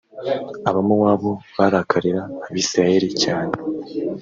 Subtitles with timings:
[0.69, 3.53] abamowabu barakarira abisirayeli cyane